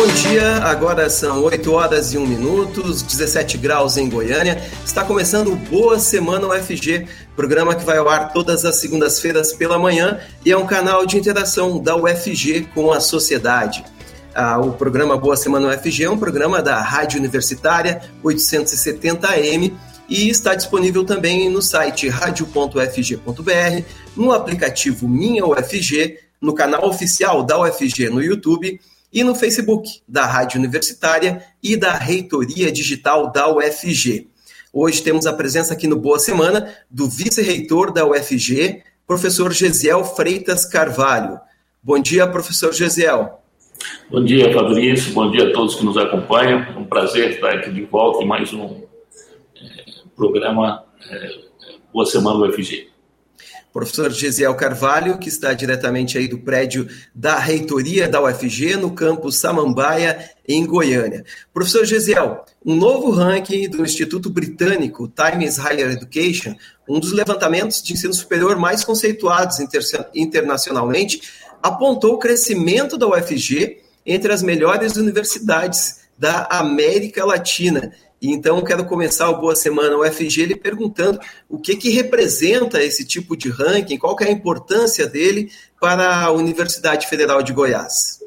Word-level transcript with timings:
bom 0.00 0.06
dia. 0.14 0.56
Agora 0.64 1.10
são 1.10 1.44
8 1.44 1.72
horas 1.74 2.14
e 2.14 2.16
1 2.16 2.26
minuto, 2.26 2.82
17 2.82 3.58
graus 3.58 3.98
em 3.98 4.08
Goiânia. 4.08 4.58
Está 4.82 5.04
começando 5.04 5.52
o 5.52 5.56
Boa 5.56 5.98
Semana 5.98 6.48
UFG, 6.48 7.06
programa 7.36 7.74
que 7.74 7.84
vai 7.84 7.98
ao 7.98 8.08
ar 8.08 8.32
todas 8.32 8.64
as 8.64 8.76
segundas-feiras 8.76 9.52
pela 9.52 9.78
manhã 9.78 10.18
e 10.42 10.50
é 10.50 10.56
um 10.56 10.66
canal 10.66 11.04
de 11.04 11.18
interação 11.18 11.78
da 11.78 11.96
UFG 11.96 12.68
com 12.74 12.90
a 12.90 12.98
sociedade. 12.98 13.84
Ah, 14.34 14.58
o 14.58 14.72
programa 14.72 15.18
Boa 15.18 15.36
Semana 15.36 15.68
UFG 15.68 16.04
é 16.04 16.10
um 16.10 16.18
programa 16.18 16.62
da 16.62 16.80
Rádio 16.80 17.18
Universitária 17.18 18.00
870M 18.24 19.74
e 20.08 20.30
está 20.30 20.54
disponível 20.54 21.04
também 21.04 21.50
no 21.50 21.60
site 21.60 22.08
radio.ufg.br, 22.08 23.84
no 24.16 24.32
aplicativo 24.32 25.06
Minha 25.06 25.44
UFG, 25.44 26.20
no 26.40 26.54
canal 26.54 26.88
oficial 26.88 27.42
da 27.42 27.60
UFG 27.60 28.08
no 28.08 28.22
YouTube 28.22 28.80
e 29.12 29.24
no 29.24 29.34
Facebook 29.34 30.00
da 30.06 30.24
Rádio 30.24 30.58
Universitária 30.58 31.42
e 31.62 31.76
da 31.76 31.92
Reitoria 31.92 32.70
Digital 32.70 33.30
da 33.32 33.52
UFG. 33.52 34.28
Hoje 34.72 35.02
temos 35.02 35.26
a 35.26 35.32
presença 35.32 35.72
aqui 35.72 35.88
no 35.88 35.96
Boa 35.96 36.18
Semana 36.18 36.72
do 36.88 37.08
vice-reitor 37.08 37.92
da 37.92 38.06
UFG, 38.06 38.82
professor 39.06 39.52
Gesiel 39.52 40.04
Freitas 40.04 40.64
Carvalho. 40.64 41.40
Bom 41.82 41.98
dia, 41.98 42.26
professor 42.26 42.72
Gesiel. 42.72 43.42
Bom 44.10 44.24
dia, 44.24 44.52
Fabrício. 44.52 45.12
Bom 45.12 45.30
dia 45.30 45.48
a 45.48 45.52
todos 45.52 45.74
que 45.74 45.84
nos 45.84 45.96
acompanham. 45.96 46.60
É 46.60 46.78
um 46.78 46.84
prazer 46.84 47.30
estar 47.30 47.50
aqui 47.50 47.70
de 47.70 47.82
volta 47.82 48.22
em 48.22 48.26
mais 48.28 48.52
um 48.52 48.82
é, 49.56 49.84
programa 50.14 50.84
é, 51.10 51.30
Boa 51.92 52.06
Semana 52.06 52.46
UFG 52.46 52.89
professor 53.72 54.10
Gesiel 54.10 54.54
Carvalho, 54.54 55.18
que 55.18 55.28
está 55.28 55.52
diretamente 55.52 56.18
aí 56.18 56.26
do 56.26 56.38
prédio 56.38 56.88
da 57.14 57.38
reitoria 57.38 58.08
da 58.08 58.22
UFG, 58.22 58.76
no 58.76 58.92
campus 58.92 59.36
Samambaia, 59.36 60.30
em 60.46 60.66
Goiânia. 60.66 61.24
Professor 61.52 61.84
Gesiel, 61.84 62.44
um 62.64 62.74
novo 62.74 63.10
ranking 63.10 63.68
do 63.68 63.82
Instituto 63.82 64.28
Britânico 64.28 65.08
Times 65.08 65.56
Higher 65.58 65.92
Education, 65.92 66.54
um 66.88 66.98
dos 66.98 67.12
levantamentos 67.12 67.82
de 67.82 67.92
ensino 67.92 68.12
superior 68.12 68.56
mais 68.56 68.82
conceituados 68.82 69.60
inter 69.60 69.82
internacionalmente, 70.14 71.22
apontou 71.62 72.14
o 72.14 72.18
crescimento 72.18 72.98
da 72.98 73.06
UFG 73.06 73.78
entre 74.04 74.32
as 74.32 74.42
melhores 74.42 74.96
universidades 74.96 76.00
da 76.18 76.48
América 76.50 77.24
Latina 77.24 77.92
então 78.22 78.62
quero 78.62 78.84
começar 78.84 79.30
o 79.30 79.40
Boa 79.40 79.56
Semana 79.56 79.96
UFG 79.96 80.46
lhe 80.46 80.56
perguntando 80.56 81.18
o 81.48 81.58
que, 81.58 81.76
que 81.76 81.90
representa 81.90 82.82
esse 82.82 83.06
tipo 83.06 83.36
de 83.36 83.48
ranking, 83.48 83.96
qual 83.96 84.16
é 84.20 84.24
a 84.24 84.30
importância 84.30 85.06
dele 85.06 85.50
para 85.80 86.24
a 86.24 86.30
Universidade 86.30 87.06
Federal 87.06 87.42
de 87.42 87.52
Goiás. 87.52 88.20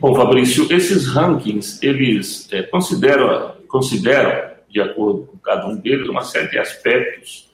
Bom, 0.00 0.14
Fabrício, 0.14 0.70
esses 0.72 1.06
rankings, 1.06 1.78
eles 1.80 2.48
é, 2.52 2.62
consideram, 2.64 3.54
consideram, 3.68 4.54
de 4.68 4.80
acordo 4.80 5.26
com 5.26 5.38
cada 5.38 5.68
um 5.68 5.76
deles, 5.76 6.08
uma 6.08 6.22
série 6.22 6.50
de 6.50 6.58
aspectos 6.58 7.48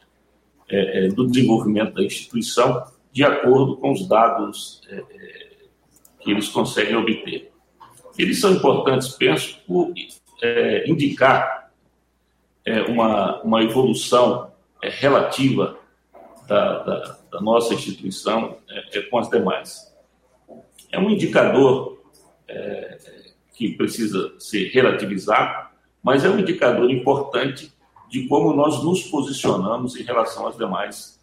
é, 0.68 1.06
é, 1.06 1.08
do 1.08 1.26
desenvolvimento 1.26 1.94
da 1.94 2.02
instituição, 2.02 2.84
de 3.12 3.22
acordo 3.24 3.76
com 3.76 3.92
os 3.92 4.08
dados 4.08 4.80
é, 4.88 4.96
é, 4.96 5.04
que 6.20 6.30
eles 6.30 6.48
conseguem 6.48 6.96
obter. 6.96 7.50
Eles 8.16 8.40
são 8.40 8.52
importantes, 8.52 9.08
penso, 9.08 9.58
por 9.66 9.92
é, 10.42 10.88
indicar 10.88 11.70
é, 12.64 12.82
uma, 12.82 13.40
uma 13.42 13.62
evolução 13.62 14.52
é, 14.82 14.88
relativa 14.88 15.78
da, 16.46 16.82
da, 16.82 17.18
da, 17.30 17.40
nossa 17.40 17.74
instituição 17.74 18.58
é, 18.68 18.98
é, 18.98 19.02
com 19.02 19.18
as 19.18 19.28
demais. 19.28 19.94
É 20.90 20.98
um 20.98 21.10
indicador 21.10 22.02
é, 22.48 22.98
que 23.54 23.72
precisa 23.72 24.34
ser 24.38 24.68
relativizado, 24.68 25.68
mas 26.02 26.24
é 26.24 26.28
um 26.28 26.38
indicador 26.38 26.90
importante 26.90 27.72
de 28.08 28.26
como 28.26 28.52
nós 28.52 28.82
nos 28.82 29.04
posicionamos 29.04 29.96
em 29.96 30.02
relação 30.02 30.46
às 30.46 30.56
demais 30.56 31.18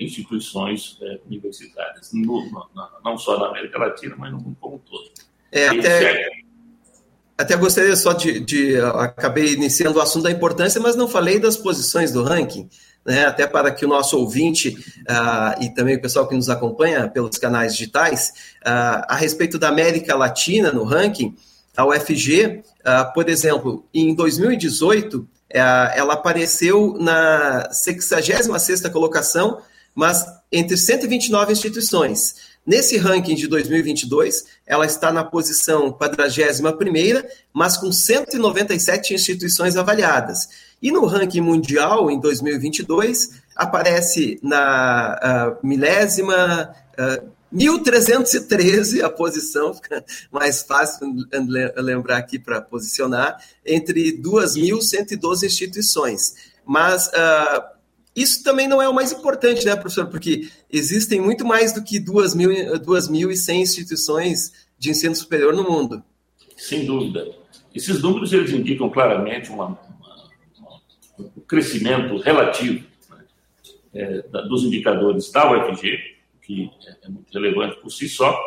instituições 0.00 0.98
universitárias, 1.26 2.12
no, 2.12 2.44
no, 2.50 2.68
não 3.04 3.16
só 3.16 3.38
na 3.38 3.46
América 3.46 3.78
Latina, 3.78 4.16
mas 4.18 4.32
no 4.32 4.38
mundo 4.38 4.56
como 4.60 4.74
um 4.74 4.78
todo. 4.80 5.08
É, 5.52 5.68
até, 5.68 6.28
até 7.36 7.56
gostaria 7.56 7.96
só 7.96 8.12
de, 8.12 8.40
de, 8.40 8.76
Acabei 8.80 9.54
iniciando 9.54 9.98
o 9.98 10.02
assunto 10.02 10.24
da 10.24 10.30
importância, 10.30 10.80
mas 10.80 10.96
não 10.96 11.08
falei 11.08 11.38
das 11.38 11.56
posições 11.56 12.12
do 12.12 12.22
ranking, 12.22 12.68
né? 13.04 13.26
Até 13.26 13.46
para 13.46 13.70
que 13.70 13.84
o 13.84 13.88
nosso 13.88 14.18
ouvinte 14.18 14.70
uh, 14.70 15.62
e 15.62 15.68
também 15.74 15.96
o 15.96 16.00
pessoal 16.00 16.28
que 16.28 16.34
nos 16.34 16.48
acompanha 16.48 17.08
pelos 17.08 17.36
canais 17.38 17.72
digitais, 17.72 18.32
uh, 18.62 19.04
a 19.08 19.16
respeito 19.16 19.58
da 19.58 19.68
América 19.68 20.14
Latina 20.14 20.72
no 20.72 20.84
ranking, 20.84 21.34
a 21.76 21.84
UFG, 21.84 22.46
uh, 22.46 22.62
ah, 22.84 23.04
por 23.06 23.28
exemplo, 23.28 23.84
em 23.92 24.14
2018, 24.14 25.28
eh, 25.54 25.92
ela 25.94 26.14
apareceu 26.14 26.96
na 26.98 27.68
66 27.70 28.80
colocação, 28.92 29.60
mas 29.94 30.26
entre 30.50 30.76
129 30.76 31.52
instituições. 31.52 32.34
Nesse 32.66 32.96
ranking 32.96 33.34
de 33.34 33.46
2022, 33.46 34.46
ela 34.66 34.86
está 34.86 35.12
na 35.12 35.22
posição 35.22 35.92
41ª, 35.92 37.24
mas 37.52 37.76
com 37.76 37.92
197 37.92 39.12
instituições 39.12 39.76
avaliadas. 39.76 40.48
E 40.80 40.90
no 40.90 41.04
ranking 41.04 41.42
mundial, 41.42 42.10
em 42.10 42.18
2022, 42.18 43.42
aparece 43.54 44.38
na 44.42 45.56
uh, 45.62 45.66
milésima, 45.66 46.74
uh, 46.98 47.34
1313 47.52 49.00
a 49.02 49.08
posição, 49.08 49.72
fica 49.74 50.04
mais 50.32 50.62
fácil 50.62 51.14
lembrar 51.76 52.16
aqui 52.16 52.38
para 52.38 52.60
posicionar, 52.60 53.38
entre 53.64 54.20
2.112 54.20 55.44
instituições. 55.44 56.34
Mas 56.66 57.08
uh, 57.08 57.73
isso 58.14 58.44
também 58.44 58.68
não 58.68 58.80
é 58.80 58.88
o 58.88 58.94
mais 58.94 59.10
importante, 59.10 59.66
né, 59.66 59.74
professor? 59.74 60.06
Porque 60.06 60.48
existem 60.70 61.20
muito 61.20 61.44
mais 61.44 61.72
do 61.72 61.82
que 61.82 61.98
2.100 61.98 63.54
instituições 63.56 64.52
de 64.78 64.90
ensino 64.90 65.16
superior 65.16 65.52
no 65.54 65.64
mundo. 65.64 66.02
Sem 66.56 66.86
dúvida. 66.86 67.26
Esses 67.74 68.00
números 68.00 68.32
eles 68.32 68.52
indicam 68.52 68.88
claramente 68.88 69.50
uma, 69.50 69.66
uma, 69.66 70.80
um 71.18 71.40
crescimento 71.40 72.18
relativo 72.18 72.86
né, 73.10 73.24
é, 73.94 74.22
dos 74.42 74.62
indicadores 74.62 75.32
da 75.32 75.50
UFG, 75.50 75.98
que 76.42 76.70
é, 76.86 77.06
é 77.06 77.08
muito 77.08 77.32
relevante 77.32 77.80
por 77.80 77.90
si 77.90 78.08
só, 78.08 78.38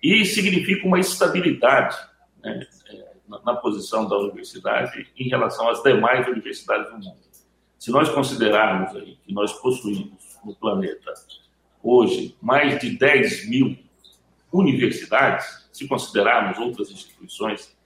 e 0.00 0.24
significa 0.24 0.86
uma 0.86 1.00
estabilidade 1.00 1.96
né, 2.40 2.64
é, 2.90 3.04
na, 3.28 3.40
na 3.44 3.54
posição 3.54 4.08
da 4.08 4.16
universidade 4.16 5.08
em 5.18 5.28
relação 5.28 5.68
às 5.68 5.82
demais 5.82 6.28
universidades 6.28 6.88
do 6.92 6.98
mundo. 6.98 7.28
Se 7.78 7.90
nós 7.90 8.08
considerarmos 8.08 8.94
aí 8.96 9.16
que 9.24 9.32
nós 9.32 9.52
possuímos 9.52 10.38
no 10.44 10.54
planeta 10.54 11.14
hoje 11.82 12.36
mais 12.42 12.78
de 12.80 12.90
10 12.98 13.48
mil 13.48 13.78
universidades, 14.52 15.68
se 15.72 15.86
considerarmos 15.86 16.58
outras 16.58 16.90
instituições, 16.90 17.76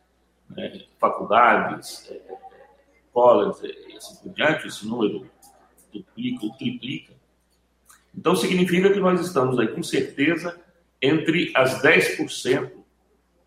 né, 0.48 0.82
faculdades, 0.98 2.10
é, 2.10 2.20
colleges 3.12 3.60
e 3.62 3.96
assim 3.96 4.16
por 4.22 4.32
diante, 4.32 4.66
esse 4.66 4.86
número 4.86 5.30
duplica 5.92 6.46
ou 6.46 6.52
triplica. 6.54 7.12
Então, 8.14 8.34
significa 8.34 8.92
que 8.92 9.00
nós 9.00 9.20
estamos 9.20 9.58
aí, 9.58 9.68
com 9.68 9.82
certeza, 9.82 10.58
entre 11.00 11.52
as 11.54 11.82
10% 11.82 12.70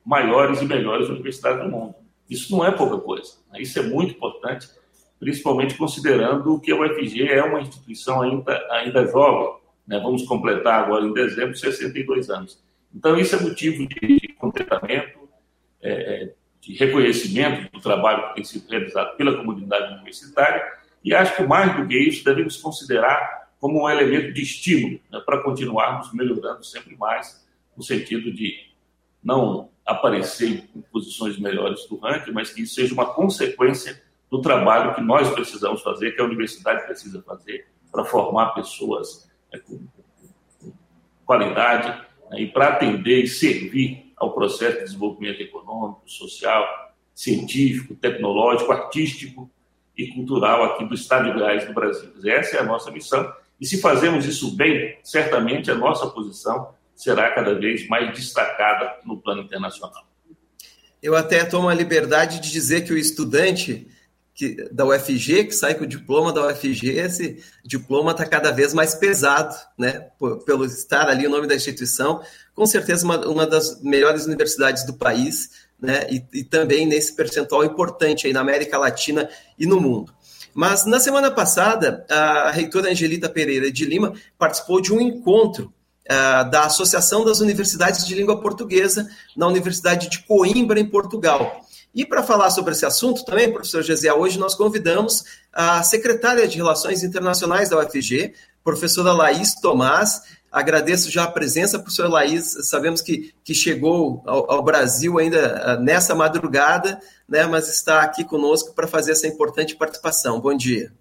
maiores 0.04 0.62
e 0.62 0.66
melhores 0.66 1.10
universidades 1.10 1.64
do 1.64 1.70
mundo. 1.70 1.96
Isso 2.30 2.52
não 2.56 2.66
é 2.66 2.72
pouca 2.72 2.98
coisa. 2.98 3.38
Né? 3.52 3.62
Isso 3.62 3.80
é 3.80 3.84
muito 3.84 4.14
importante 4.14 4.70
principalmente 5.20 5.76
considerando 5.76 6.60
que 6.60 6.72
a 6.72 6.76
UFG 6.76 7.28
é 7.30 7.44
uma 7.44 7.62
instituição 7.62 8.22
ainda, 8.22 8.68
ainda 8.72 9.08
jovem. 9.08 9.56
Né? 9.88 10.00
Vamos 10.00 10.24
completar 10.24 10.84
agora 10.84 11.06
em 11.06 11.14
dezembro 11.14 11.56
62 11.56 12.30
anos. 12.30 12.64
Então, 12.94 13.18
isso 13.18 13.36
é 13.36 13.40
motivo 13.40 13.88
de 13.88 14.34
contentamento, 14.40 15.20
é, 15.82 15.92
é, 15.92 16.34
de 16.62 16.74
reconhecimento 16.74 17.72
do 17.72 17.82
trabalho 17.82 18.30
que 18.30 18.36
tem 18.36 18.44
sido 18.44 18.70
realizado 18.70 19.16
pela 19.18 19.38
comunidade 19.38 19.94
universitária, 19.94 20.64
e 21.04 21.14
acho 21.14 21.36
que 21.36 21.44
mais 21.44 21.76
do 21.76 21.88
que 21.88 21.98
isso, 21.98 22.24
devemos 22.24 22.58
considerar 22.58 23.50
como 23.60 23.84
um 23.84 23.90
elemento 23.90 24.34
de 24.34 24.42
estímulo 24.42 25.00
né, 25.12 25.22
para 25.26 25.44
continuarmos 25.44 26.12
melhorando 26.14 26.64
sempre 26.64 26.96
mais, 26.96 27.46
no 27.76 27.84
sentido 27.84 28.32
de 28.32 28.56
não 29.24 29.70
aparecer 29.86 30.70
em 30.76 30.82
posições 30.82 31.38
melhores 31.38 31.86
do 31.88 31.98
ranking, 31.98 32.32
mas 32.32 32.52
que 32.52 32.62
isso 32.62 32.76
seja 32.76 32.94
uma 32.94 33.14
consequência 33.14 34.02
do 34.30 34.42
trabalho 34.42 34.94
que 34.96 35.02
nós 35.02 35.30
precisamos 35.30 35.82
fazer, 35.82 36.12
que 36.12 36.22
a 36.22 36.26
universidade 36.26 36.86
precisa 36.86 37.22
fazer 37.22 37.68
para 37.92 38.04
formar 38.04 38.54
pessoas 38.54 39.30
né, 39.52 39.60
com, 39.60 39.80
qualidade 41.26 41.88
né, 42.30 42.42
e 42.42 42.48
para 42.48 42.70
atender 42.70 43.24
e 43.24 43.28
servir 43.28 44.14
ao 44.18 44.34
processo 44.34 44.78
de 44.78 44.84
desenvolvimento 44.86 45.42
econômico, 45.42 46.02
social, 46.06 46.94
científico, 47.14 47.96
tecnológico, 47.96 48.72
artístico 48.72 49.50
e 49.98 50.08
cultural 50.08 50.64
aqui 50.64 50.86
do 50.86 50.94
Estado 50.94 51.26
de 51.26 51.40
Goiás 51.40 51.66
do 51.66 51.74
Brasil. 51.74 52.12
Essa 52.26 52.58
é 52.58 52.60
a 52.60 52.66
nossa 52.66 52.92
missão. 52.92 53.34
E 53.60 53.66
se 53.66 53.80
fazemos 53.80 54.26
isso 54.26 54.56
bem, 54.56 54.98
certamente 55.04 55.72
a 55.72 55.76
nossa 55.76 56.08
posição 56.08 56.74
será 56.96 57.32
cada 57.32 57.56
vez 57.56 57.88
mais 57.88 58.14
destacada 58.14 59.00
no 59.06 59.18
plano 59.18 59.42
internacional. 59.42 60.06
Eu 61.02 61.16
até 61.16 61.46
tomo 61.46 61.70
a 61.70 61.74
liberdade 61.74 62.40
de 62.40 62.52
dizer 62.52 62.82
que 62.86 62.92
o 62.92 62.98
estudante 62.98 63.88
que, 64.36 64.68
da 64.70 64.86
UFG, 64.86 65.46
que 65.46 65.54
sai 65.54 65.76
com 65.76 65.86
o 65.86 65.88
diploma 65.88 66.34
da 66.34 66.46
UFG, 66.46 66.90
esse 66.90 67.42
diploma 67.64 68.12
está 68.12 68.26
cada 68.26 68.52
vez 68.52 68.74
mais 68.74 68.94
pesado, 68.94 69.56
né? 69.78 70.08
Pelo 70.46 70.66
estar 70.66 71.08
ali 71.08 71.26
o 71.26 71.30
nome 71.30 71.48
da 71.48 71.56
instituição, 71.56 72.22
com 72.54 72.66
certeza 72.66 73.06
uma, 73.06 73.26
uma 73.26 73.48
das 73.48 73.82
melhores 73.82 74.26
universidades 74.26 74.86
do 74.86 74.94
país, 74.94 75.52
né? 75.82 76.06
E, 76.12 76.22
e 76.34 76.44
também 76.44 76.86
nesse 76.86 77.16
percentual 77.16 77.64
importante 77.64 78.28
aí 78.28 78.34
na 78.34 78.42
América 78.42 78.78
Latina 78.78 79.30
e 79.58 79.66
no 79.66 79.80
mundo. 79.80 80.14
Mas 80.54 80.86
na 80.86 81.00
semana 81.00 81.32
passada, 81.32 82.06
a 82.10 82.52
reitora 82.52 82.92
Angelita 82.92 83.30
Pereira 83.30 83.72
de 83.72 83.86
Lima 83.86 84.14
participou 84.38 84.82
de 84.82 84.94
um 84.94 85.00
encontro 85.00 85.74
uh, 86.06 86.50
da 86.50 86.66
Associação 86.66 87.24
das 87.24 87.40
Universidades 87.40 88.06
de 88.06 88.16
Língua 88.16 88.42
Portuguesa 88.42 89.10
na 89.36 89.48
Universidade 89.48 90.10
de 90.10 90.20
Coimbra, 90.20 90.80
em 90.80 90.86
Portugal. 90.86 91.66
E 91.96 92.06
para 92.06 92.22
falar 92.22 92.52
sobre 92.52 92.74
esse 92.74 92.86
assunto 92.86 93.24
também, 93.24 93.52
professor 93.52 93.82
Gesiel, 93.82 94.20
hoje 94.20 94.38
nós 94.38 94.54
convidamos 94.54 95.24
a 95.54 95.82
secretária 95.82 96.48
de 96.48 96.58
Relações 96.58 97.04
Internacionais 97.04 97.70
da 97.70 97.80
UFG, 97.80 98.34
professora 98.64 99.14
Laís 99.14 99.56
Tomás. 99.56 100.22
Agradeço 100.52 101.10
já 101.10 101.24
a 101.24 101.32
presença, 101.32 101.80
professor 101.80 102.10
Laís. 102.10 102.58
Sabemos 102.70 103.02
que, 103.02 103.34
que 103.44 103.54
chegou 103.54 104.22
ao, 104.26 104.52
ao 104.52 104.64
Brasil 104.64 105.18
ainda 105.18 105.78
uh, 105.80 105.82
nessa 105.82 106.14
madrugada 106.14 107.00
né, 107.28 107.46
mas 107.46 107.70
está 107.70 108.02
aqui 108.02 108.24
conosco 108.24 108.74
para 108.74 108.88
fazer 108.88 109.12
essa 109.12 109.28
importante 109.28 109.76
participação. 109.76 110.40
Bom 110.40 110.56
dia. 110.56 110.92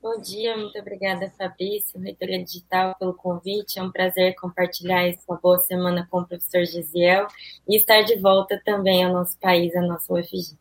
Bom 0.00 0.20
dia, 0.20 0.56
muito 0.56 0.78
obrigada, 0.78 1.28
Fabrício, 1.36 2.00
Reitoria 2.00 2.44
Digital, 2.44 2.94
pelo 3.00 3.12
convite. 3.12 3.80
É 3.80 3.82
um 3.82 3.90
prazer 3.90 4.32
compartilhar 4.36 5.04
essa 5.08 5.34
boa 5.42 5.58
semana 5.58 6.06
com 6.08 6.20
o 6.20 6.24
professor 6.24 6.64
Gisiel 6.64 7.26
e 7.68 7.76
estar 7.76 8.02
de 8.02 8.14
volta 8.14 8.60
também 8.64 9.02
ao 9.02 9.12
nosso 9.12 9.36
país, 9.40 9.74
à 9.74 9.82
nossa 9.82 10.12
UFG. 10.12 10.56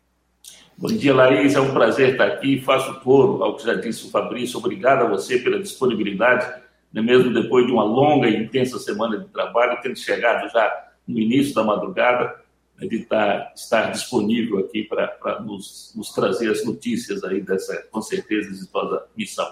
Bom 0.76 0.88
dia, 0.88 1.14
Laís. 1.14 1.54
É 1.54 1.62
um 1.62 1.72
prazer 1.72 2.14
estar 2.14 2.26
aqui. 2.26 2.60
Faço 2.62 3.00
coro 3.02 3.44
ao 3.44 3.56
que 3.56 3.64
já 3.64 3.76
disse 3.76 4.08
o 4.08 4.10
Fabrício. 4.10 4.58
Obrigado 4.58 5.06
a 5.06 5.10
você 5.10 5.38
pela 5.38 5.60
disponibilidade, 5.60 6.60
né, 6.92 7.04
mesmo 7.04 7.32
depois 7.32 7.68
de 7.68 7.72
uma 7.72 7.84
longa 7.84 8.28
e 8.28 8.44
intensa 8.44 8.80
semana 8.80 9.20
de 9.20 9.28
trabalho, 9.30 9.80
tendo 9.84 10.00
chegado 10.00 10.50
já 10.50 10.90
no 11.08 11.20
início 11.20 11.54
da 11.54 11.64
madrugada 11.64 12.47
de 12.80 12.98
estar, 12.98 13.54
estar 13.56 13.92
disponível 13.92 14.60
aqui 14.60 14.84
para 14.84 15.40
nos, 15.42 15.92
nos 15.96 16.12
trazer 16.12 16.52
as 16.52 16.64
notícias 16.64 17.24
aí 17.24 17.42
dessa, 17.42 17.76
com 17.92 18.02
certeza, 18.02 18.50
exitosa 18.50 19.04
missão. 19.18 19.52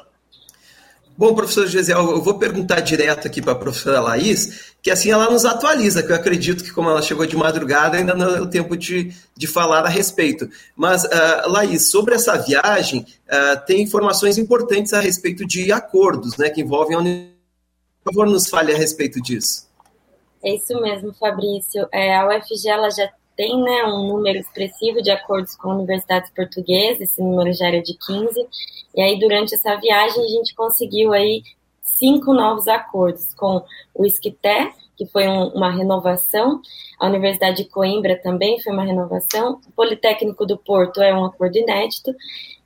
Bom, 1.18 1.34
professor 1.34 1.66
Gesiel, 1.66 2.12
eu 2.12 2.22
vou 2.22 2.38
perguntar 2.38 2.82
direto 2.82 3.26
aqui 3.26 3.42
para 3.42 3.54
a 3.54 3.58
professora 3.58 4.02
Laís, 4.02 4.74
que 4.82 4.92
assim 4.92 5.12
ela 5.12 5.32
nos 5.32 5.46
atualiza, 5.46 6.04
que 6.04 6.12
eu 6.12 6.16
acredito 6.16 6.62
que 6.62 6.72
como 6.72 6.90
ela 6.90 7.02
chegou 7.02 7.26
de 7.26 7.38
madrugada, 7.38 7.96
ainda 7.98 8.14
não 8.14 8.34
deu 8.34 8.50
tempo 8.50 8.76
de, 8.76 9.14
de 9.36 9.48
falar 9.48 9.86
a 9.86 9.90
respeito. 9.90 10.50
Mas, 10.76 11.06
uh, 11.06 11.48
Laís, 11.48 11.90
sobre 11.90 12.16
essa 12.16 12.38
viagem, 12.38 13.06
uh, 13.28 13.66
tem 13.66 13.82
informações 13.82 14.38
importantes 14.38 14.92
a 14.92 15.00
respeito 15.00 15.48
de 15.48 15.72
acordos 15.72 16.36
né, 16.36 16.50
que 16.50 16.62
envolvem 16.62 16.98
a 16.98 17.00
União. 17.00 17.30
Por 18.04 18.14
favor, 18.14 18.28
nos 18.28 18.50
fale 18.50 18.74
a 18.74 18.78
respeito 18.78 19.22
disso. 19.22 19.66
É 20.44 20.56
isso 20.56 20.80
mesmo, 20.82 21.14
Fabrício. 21.14 21.88
É, 21.92 22.16
a 22.16 22.28
UFG 22.28 22.70
ela 22.70 22.90
já 22.90 23.12
tem 23.36 23.62
né, 23.62 23.84
um 23.86 24.08
número 24.08 24.40
expressivo 24.40 25.02
de 25.02 25.12
acordos 25.12 25.56
com 25.56 25.70
universidades 25.70 26.32
portuguesas, 26.32 27.02
esse 27.02 27.22
número 27.22 27.52
já 27.54 27.68
era 27.68 27.82
de 27.82 27.98
15, 27.98 28.48
e 28.96 29.02
aí 29.02 29.20
durante 29.20 29.56
essa 29.56 29.76
viagem 29.76 30.24
a 30.24 30.28
gente 30.28 30.56
conseguiu 30.56 31.12
aí 31.12 31.44
cinco 31.82 32.34
novos 32.34 32.68
acordos 32.68 33.34
com 33.34 33.64
o 33.94 34.06
Esquité, 34.06 34.72
que 34.96 35.06
foi 35.08 35.28
um, 35.28 35.48
uma 35.50 35.70
renovação, 35.70 36.62
a 36.98 37.08
Universidade 37.08 37.58
de 37.58 37.70
Coimbra 37.70 38.18
também 38.22 38.62
foi 38.62 38.72
uma 38.72 38.84
renovação, 38.84 39.60
o 39.68 39.72
Politécnico 39.74 40.46
do 40.46 40.58
Porto 40.58 41.02
é 41.02 41.14
um 41.14 41.26
acordo 41.26 41.58
inédito, 41.58 42.16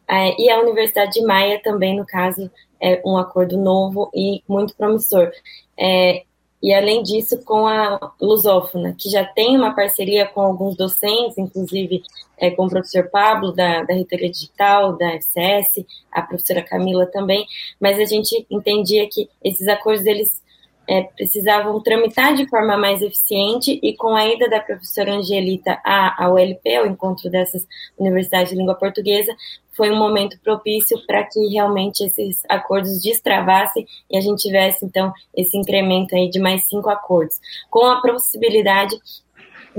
é, 0.08 0.40
e 0.40 0.50
a 0.50 0.60
Universidade 0.60 1.14
de 1.14 1.22
Maia 1.24 1.60
também, 1.64 1.96
no 1.96 2.06
caso, 2.06 2.50
é 2.82 3.02
um 3.06 3.18
acordo 3.18 3.58
novo 3.58 4.10
e 4.14 4.42
muito 4.48 4.76
promissor. 4.76 5.32
É, 5.78 6.24
e 6.62 6.74
além 6.74 7.02
disso 7.04 7.42
com 7.44 7.66
a 7.66 8.12
Lusófona, 8.20 8.94
que 8.98 9.10
já 9.10 9.24
tem 9.24 9.56
uma 9.56 9.74
parceria 9.74 10.28
com 10.28 10.42
alguns 10.42 10.76
docentes, 10.76 11.38
inclusive 11.38 12.04
é, 12.38 12.52
com 12.52 12.66
o 12.66 12.70
professor 12.70 13.10
Pablo, 13.10 13.54
da, 13.54 13.84
da 13.84 13.94
Reitoria 13.94 14.30
Digital, 14.30 14.98
da 14.98 15.16
FCS, 15.16 15.86
a 16.12 16.22
professora 16.22 16.62
Camila 16.62 17.06
também, 17.06 17.46
mas 17.80 17.98
a 18.00 18.06
gente 18.06 18.46
entendia 18.50 19.08
que 19.10 19.30
esses 19.44 19.68
acordos, 19.68 20.06
eles 20.06 20.42
é, 20.90 21.04
precisavam 21.04 21.80
tramitar 21.82 22.34
de 22.34 22.50
forma 22.50 22.76
mais 22.76 23.00
eficiente 23.04 23.80
e 23.84 23.96
com 23.96 24.16
a 24.16 24.26
ida 24.26 24.50
da 24.50 24.60
professora 24.60 25.14
Angelita 25.14 25.80
à, 25.86 26.26
à 26.26 26.30
ULP, 26.30 26.76
ao 26.76 26.88
encontro 26.88 27.30
dessas 27.30 27.68
universidades 27.96 28.50
de 28.50 28.58
língua 28.58 28.74
portuguesa, 28.74 29.32
foi 29.78 29.92
um 29.92 29.96
momento 29.96 30.40
propício 30.44 30.98
para 31.06 31.24
que 31.24 31.40
realmente 31.48 32.04
esses 32.04 32.42
acordos 32.50 33.02
destravassem 33.04 33.86
e 34.10 34.18
a 34.18 34.22
gente 34.22 34.42
tivesse, 34.42 34.84
então, 34.84 35.14
esse 35.38 35.56
incremento 35.56 36.16
aí 36.16 36.28
de 36.28 36.40
mais 36.40 36.68
cinco 36.68 36.90
acordos, 36.90 37.40
com 37.70 37.86
a 37.86 38.02
possibilidade 38.02 38.98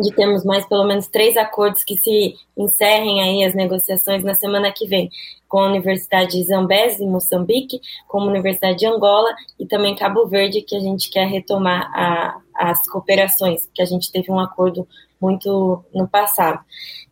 de 0.00 0.14
termos 0.14 0.44
mais 0.44 0.66
pelo 0.66 0.84
menos 0.84 1.06
três 1.06 1.36
acordos 1.36 1.84
que 1.84 1.96
se 1.96 2.34
encerrem 2.56 3.20
aí 3.22 3.44
as 3.44 3.54
negociações 3.54 4.24
na 4.24 4.34
semana 4.34 4.72
que 4.72 4.86
vem, 4.86 5.10
com 5.48 5.58
a 5.58 5.66
Universidade 5.66 6.32
de 6.32 6.44
Zambésia, 6.44 7.04
em 7.04 7.10
Moçambique, 7.10 7.80
com 8.08 8.20
a 8.20 8.26
Universidade 8.26 8.78
de 8.78 8.86
Angola 8.86 9.28
e 9.58 9.66
também 9.66 9.96
Cabo 9.96 10.26
Verde, 10.26 10.62
que 10.62 10.76
a 10.76 10.80
gente 10.80 11.10
quer 11.10 11.26
retomar 11.26 11.90
a, 11.92 12.40
as 12.54 12.88
cooperações, 12.88 13.66
porque 13.66 13.82
a 13.82 13.86
gente 13.86 14.12
teve 14.12 14.30
um 14.30 14.38
acordo 14.38 14.86
muito 15.20 15.84
no 15.92 16.08
passado. 16.08 16.60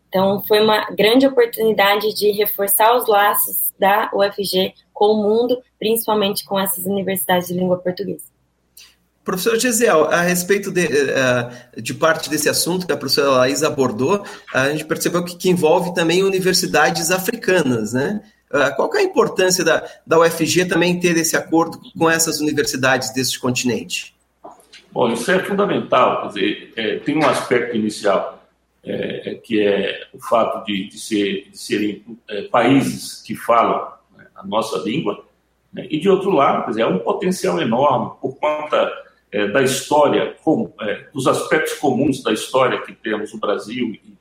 Então, 0.09 0.43
foi 0.47 0.61
uma 0.61 0.87
grande 0.91 1.27
oportunidade 1.27 2.15
de 2.15 2.31
reforçar 2.31 2.97
os 2.97 3.07
laços 3.07 3.73
da 3.79 4.11
UFG 4.15 4.73
com 4.93 5.13
o 5.13 5.23
mundo, 5.23 5.63
principalmente 5.79 6.45
com 6.45 6.59
essas 6.59 6.87
universidades 6.87 7.49
de 7.49 7.55
língua 7.55 7.77
portuguesa. 7.79 8.38
Professor 9.29 9.61
Gisiel, 9.61 10.07
a 10.07 10.23
respeito 10.23 10.71
de, 10.71 10.87
eh, 10.87 11.51
de, 11.77 11.93
parte 11.93 12.31
desse 12.31 12.49
assunto 12.49 12.87
que 12.87 12.93
a 12.95 12.97
professora 12.97 13.29
Laís 13.29 13.63
abordou, 13.63 14.25
a 14.55 14.71
gente 14.71 14.87
percebeu 14.87 15.23
que, 15.23 15.37
que 15.37 15.51
envolve 15.51 15.93
também 15.93 16.23
universidades 16.23 17.11
africanas, 17.11 17.93
né? 17.93 18.23
Eh, 18.51 18.71
qual 18.71 18.91
é 18.95 19.01
a 19.01 19.03
importância 19.03 19.63
da, 19.63 19.87
da 20.07 20.19
UFG 20.19 20.65
também 20.65 20.99
ter 20.99 21.15
esse 21.19 21.37
acordo 21.37 21.79
com 21.99 22.09
essas 22.09 22.41
universidades 22.41 23.13
deste 23.13 23.39
continente? 23.39 24.17
Bom, 24.91 25.13
isso 25.13 25.31
é 25.31 25.39
fundamental. 25.41 26.23
Quer 26.23 26.29
dizer, 26.29 26.73
é, 26.75 26.97
tem 26.97 27.19
um 27.19 27.27
aspecto 27.29 27.77
inicial 27.77 28.43
é, 28.83 29.33
é, 29.33 29.35
que 29.35 29.61
é 29.61 30.07
o 30.15 30.19
fato 30.27 30.65
de, 30.65 30.89
de, 30.89 30.99
ser, 30.99 31.51
de 31.51 31.59
serem 31.59 32.03
é, 32.31 32.43
países 32.45 33.21
que 33.21 33.37
falam 33.37 33.93
né, 34.17 34.25
a 34.35 34.47
nossa 34.47 34.79
língua, 34.79 35.23
né, 35.71 35.87
e 35.91 36.01
de 36.01 36.09
outro 36.09 36.31
lado, 36.31 36.65
quer 36.65 36.71
dizer, 36.71 36.81
é 36.81 36.87
um 36.87 37.01
potencial 37.01 37.61
enorme 37.61 38.13
por 38.23 38.35
conta 38.39 38.91
é, 39.31 39.47
da 39.49 39.63
história, 39.63 40.35
com, 40.43 40.73
é, 40.81 41.07
dos 41.13 41.27
aspectos 41.27 41.75
comuns 41.75 42.23
da 42.23 42.33
história 42.33 42.81
que 42.83 42.93
temos 42.93 43.33
no 43.33 43.41
Brasil 43.41 43.89
e, 43.89 44.19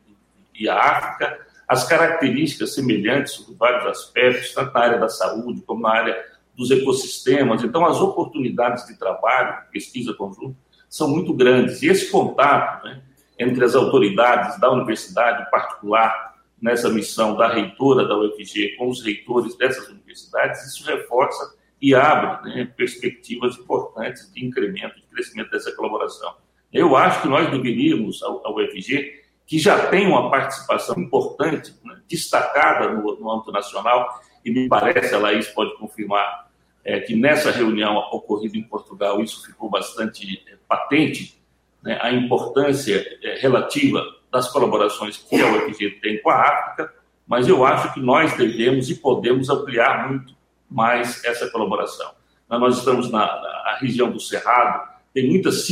e 0.60 0.70
a 0.70 0.78
África, 0.78 1.40
as 1.68 1.88
características 1.88 2.74
semelhantes 2.74 3.34
sobre 3.34 3.56
vários 3.56 3.86
aspectos, 3.86 4.54
tanto 4.54 4.74
na 4.74 4.80
área 4.80 5.00
da 5.00 5.10
saúde 5.10 5.62
como 5.62 5.82
na 5.82 5.92
área 5.92 6.26
dos 6.56 6.72
ecossistemas. 6.72 7.64
Então, 7.64 7.86
as 7.86 8.00
oportunidades 8.00 8.86
de 8.88 8.98
trabalho, 8.98 9.64
pesquisa 9.72 10.14
conjunta, 10.14 10.56
são 10.90 11.10
muito 11.10 11.34
grandes. 11.34 11.82
E 11.84 11.88
esse 11.88 12.10
contato, 12.10 12.86
né, 12.86 13.02
entre 13.38 13.64
as 13.64 13.76
autoridades 13.76 14.60
da 14.60 14.72
universidade, 14.72 15.50
particular 15.52 16.36
nessa 16.60 16.90
missão 16.90 17.36
da 17.36 17.48
reitora 17.48 18.08
da 18.08 18.18
UFG 18.18 18.76
com 18.78 18.90
os 18.90 19.04
reitores 19.04 19.56
dessas 19.58 19.88
universidades, 19.90 20.66
isso 20.66 20.86
reforça 20.86 21.56
e 21.82 21.94
abre 21.94 22.50
né, 22.50 22.66
perspectivas 22.76 23.58
importantes 23.58 24.32
de 24.34 24.46
incremento, 24.46 24.96
de 24.96 25.04
crescimento 25.04 25.52
dessa 25.52 25.72
colaboração. 25.76 26.36
Eu 26.74 26.96
acho 26.96 27.22
que 27.22 27.28
nós 27.28 27.50
deveríamos, 27.50 28.22
a 28.24 28.52
UFG, 28.52 29.24
que 29.46 29.58
já 29.58 29.88
tem 29.88 30.08
uma 30.08 30.30
participação 30.30 31.00
importante, 31.00 31.74
né, 31.84 32.00
destacada 32.08 32.92
no, 32.92 33.20
no 33.20 33.32
âmbito 33.32 33.52
nacional, 33.52 34.22
e 34.44 34.52
me 34.52 34.68
parece, 34.68 35.14
a 35.14 35.20
Laís 35.20 35.48
pode 35.48 35.76
confirmar, 35.78 36.48
é, 36.84 37.00
que 37.00 37.16
nessa 37.16 37.52
reunião 37.52 37.96
ocorrida 38.12 38.58
em 38.58 38.64
Portugal 38.64 39.22
isso 39.22 39.46
ficou 39.46 39.70
bastante 39.70 40.44
é, 40.48 40.56
patente, 40.68 41.42
né, 41.84 41.98
a 42.02 42.12
importância 42.12 43.06
é, 43.24 43.40
relativa 43.40 44.04
das 44.32 44.52
colaborações 44.52 45.18
que 45.18 45.42
a 45.42 45.52
UFG 45.52 46.00
tem 46.02 46.22
com 46.22 46.30
a 46.30 46.42
África, 46.42 46.94
mas 47.26 47.48
eu 47.48 47.66
acho 47.66 47.94
que 47.94 48.00
nós 48.00 48.36
devemos 48.38 48.90
e 48.90 48.96
podemos 48.96 49.50
ampliar 49.50 50.10
muito 50.10 50.37
mais 50.70 51.24
essa 51.24 51.50
colaboração. 51.50 52.12
Nós 52.50 52.78
estamos 52.78 53.12
na, 53.12 53.26
na 53.26 53.78
região 53.80 54.10
do 54.10 54.20
Cerrado, 54.20 54.88
tem 55.14 55.30
muitas 55.30 55.66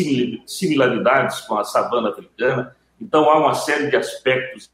similaridades 0.46 1.42
com 1.42 1.58
a 1.58 1.64
savana 1.64 2.10
africana, 2.10 2.76
então 3.00 3.30
há 3.30 3.40
uma 3.40 3.54
série 3.54 3.90
de 3.90 3.96
aspectos 3.96 4.70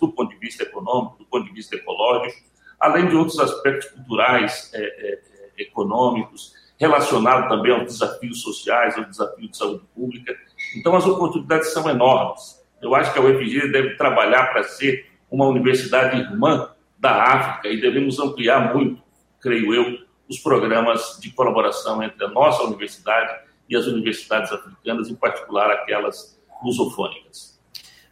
do 0.00 0.08
ponto 0.12 0.30
de 0.30 0.38
vista 0.38 0.62
econômico, 0.62 1.18
do 1.18 1.24
ponto 1.24 1.44
de 1.46 1.52
vista 1.52 1.74
ecológico, 1.74 2.38
além 2.78 3.08
de 3.08 3.16
outros 3.16 3.38
aspectos 3.38 3.90
culturais, 3.90 4.70
é, 4.74 4.82
é, 4.82 5.18
econômicos, 5.58 6.52
relacionados 6.78 7.48
também 7.48 7.72
aos 7.72 7.84
desafios 7.84 8.42
sociais, 8.42 8.96
aos 8.96 9.06
desafios 9.06 9.50
de 9.50 9.56
saúde 9.56 9.84
pública. 9.94 10.36
Então, 10.76 10.94
as 10.94 11.06
oportunidades 11.06 11.72
são 11.72 11.88
enormes. 11.88 12.62
Eu 12.82 12.94
acho 12.94 13.12
que 13.12 13.18
a 13.18 13.22
UFG 13.22 13.72
deve 13.72 13.96
trabalhar 13.96 14.52
para 14.52 14.64
ser 14.64 15.10
uma 15.30 15.46
universidade 15.46 16.20
irmã 16.20 16.70
da 16.98 17.22
África 17.22 17.68
e 17.68 17.80
devemos 17.80 18.18
ampliar 18.18 18.74
muito, 18.74 19.02
creio 19.44 19.74
eu, 19.74 19.98
os 20.28 20.38
programas 20.38 21.18
de 21.20 21.30
colaboração 21.30 22.02
entre 22.02 22.24
a 22.24 22.28
nossa 22.28 22.62
universidade 22.62 23.44
e 23.68 23.76
as 23.76 23.86
universidades 23.86 24.50
africanas, 24.50 25.10
em 25.10 25.14
particular 25.14 25.70
aquelas 25.70 26.40
lusofônicas. 26.64 27.54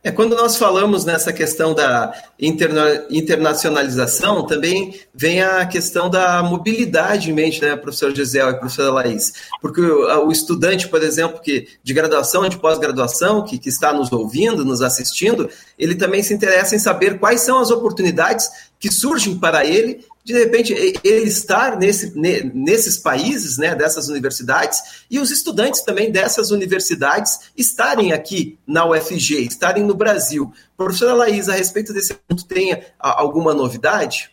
É, 0.04 0.10
quando 0.10 0.34
nós 0.34 0.56
falamos 0.56 1.04
nessa 1.04 1.32
questão 1.32 1.72
da 1.72 2.12
interna 2.38 3.06
internacionalização, 3.08 4.44
também 4.44 4.98
vem 5.14 5.40
a 5.40 5.64
questão 5.64 6.10
da 6.10 6.42
mobilidade 6.42 7.30
em 7.30 7.32
mente, 7.32 7.62
né, 7.62 7.76
professor 7.76 8.12
Gisel 8.14 8.50
e 8.50 8.58
professora 8.58 8.90
Laís? 8.90 9.32
Porque 9.60 9.80
o, 9.80 10.26
o 10.26 10.32
estudante, 10.32 10.88
por 10.88 11.02
exemplo, 11.04 11.40
que 11.40 11.68
de 11.84 11.94
graduação, 11.94 12.48
de 12.48 12.58
pós-graduação, 12.58 13.44
que, 13.44 13.58
que 13.58 13.68
está 13.68 13.92
nos 13.92 14.10
ouvindo, 14.10 14.64
nos 14.64 14.82
assistindo, 14.82 15.48
ele 15.78 15.94
também 15.94 16.20
se 16.20 16.34
interessa 16.34 16.74
em 16.74 16.80
saber 16.80 17.20
quais 17.20 17.42
são 17.42 17.60
as 17.60 17.70
oportunidades 17.70 18.50
que 18.80 18.90
surgem 18.90 19.38
para 19.38 19.64
ele 19.64 20.04
de 20.24 20.32
repente 20.32 20.72
ele 20.72 21.24
estar 21.24 21.76
nesse, 21.76 22.16
nesses 22.54 22.98
países, 22.98 23.58
né, 23.58 23.74
dessas 23.74 24.08
universidades, 24.08 25.04
e 25.10 25.18
os 25.18 25.30
estudantes 25.30 25.82
também 25.82 26.10
dessas 26.10 26.50
universidades 26.50 27.50
estarem 27.56 28.12
aqui 28.12 28.58
na 28.66 28.86
UFG, 28.86 29.46
estarem 29.46 29.84
no 29.84 29.94
Brasil. 29.94 30.52
Professora 30.76 31.14
Laís, 31.14 31.48
a 31.48 31.54
respeito 31.54 31.92
desse 31.92 32.12
assunto, 32.12 32.46
tem 32.46 32.82
alguma 32.98 33.52
novidade? 33.52 34.30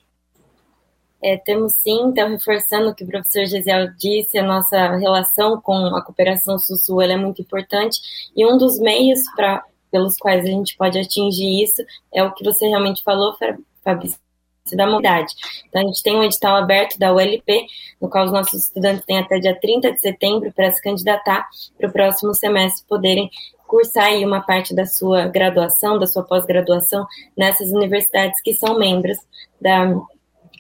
É, 1.22 1.36
temos 1.38 1.74
sim, 1.74 2.00
então, 2.06 2.30
reforçando 2.30 2.90
o 2.90 2.96
que 2.96 3.04
o 3.04 3.08
professor 3.08 3.46
Gisel 3.46 3.90
disse, 3.98 4.38
a 4.38 4.44
nossa 4.44 4.96
relação 4.98 5.60
com 5.60 5.74
a 5.74 6.02
cooperação 6.02 6.58
Sul-Sul 6.58 7.02
é 7.02 7.18
muito 7.18 7.42
importante, 7.42 8.00
e 8.36 8.46
um 8.46 8.58
dos 8.58 8.80
meios 8.80 9.20
pra, 9.36 9.64
pelos 9.92 10.16
quais 10.16 10.46
a 10.46 10.48
gente 10.48 10.78
pode 10.78 10.98
atingir 10.98 11.64
isso 11.64 11.84
é 12.14 12.24
o 12.24 12.34
que 12.34 12.44
você 12.44 12.68
realmente 12.68 13.04
falou, 13.04 13.36
Fabrício, 13.84 14.18
da 14.74 14.86
mobilidade. 14.86 15.34
Então, 15.68 15.82
a 15.82 15.86
gente 15.86 16.04
tem 16.04 16.16
um 16.16 16.24
edital 16.24 16.56
aberto 16.56 16.98
da 16.98 17.14
ULP, 17.14 17.66
no 18.02 18.10
qual 18.10 18.26
os 18.26 18.32
nossos 18.32 18.66
estudantes 18.66 19.06
têm 19.06 19.20
até 19.20 19.40
dia 19.40 19.58
30 19.60 19.92
de 19.92 20.02
setembro 20.02 20.52
para 20.52 20.72
se 20.72 20.82
candidatar 20.82 21.48
para 21.78 21.90
o 21.90 21.92
próximo 21.92 22.34
semestre 22.34 22.86
poderem 22.88 23.30
cursar 23.68 24.06
aí 24.06 24.26
uma 24.26 24.42
parte 24.42 24.74
da 24.74 24.86
sua 24.86 25.28
graduação, 25.28 26.00
da 26.00 26.08
sua 26.08 26.24
pós-graduação 26.24 27.06
nessas 27.38 27.72
universidades 27.72 28.42
que 28.42 28.54
são 28.54 28.80
membros 28.80 29.18
da 29.62 29.86